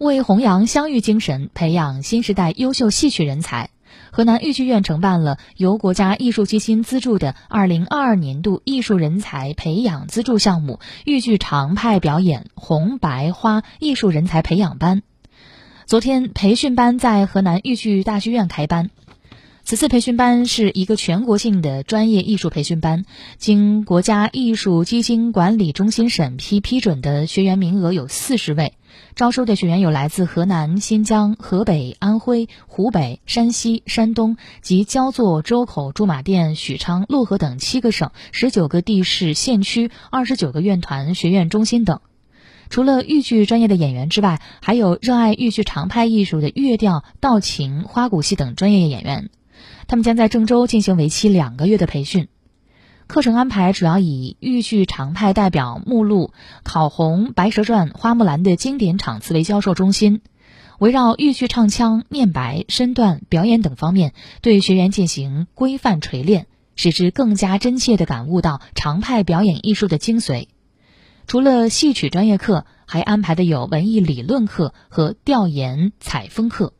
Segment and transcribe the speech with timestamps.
[0.00, 3.68] 为弘扬湘豫精神，培养新时代优秀戏曲人才，
[4.10, 15.02] 河南豫剧院承办了由国家艺术基金资助的2022年度艺术人才培养资助项目——豫剧常派表演红白花艺术人才培养班。
[15.84, 18.88] 昨天，培训班在河南豫剧大剧院开班。
[19.70, 23.04] 此次培训班是一个全国性的专业艺术培训班，
[23.38, 28.74] 经国家艺术基金管理中心审批批准的学员名额有四十位，
[29.14, 42.00] 招收的学员有来自河南、新疆、河北、安徽、湖北、山西、山东及焦作、周口、驻马店、许昌、漯河等七个省、十九个地市县区、二十九个院团、学院中心等。
[42.70, 49.30] 除了豫剧专业的演员之外，还有热爱豫剧常派艺术的乐调、道琴、花鼓戏等专业演员。
[49.90, 52.28] 他们将在郑州进行为期两个月的培训，
[53.08, 56.32] 课程安排主要以豫剧常派代表目录、
[56.62, 60.20] 考红、白蛇传、花木兰的经典场次为教授中心，
[60.78, 70.46] 围绕豫剧唱腔、念白、身段、表演等方面，对学员进行规范锤炼，使之更加真切地感悟到常派表演艺术的精髓。
[71.26, 76.74] 除了戏曲专业课，还安排的有文艺理论课和调研采风课。